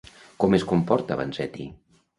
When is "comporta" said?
0.71-1.21